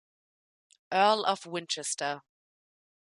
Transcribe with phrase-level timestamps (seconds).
[0.91, 2.23] Earl of Winchester.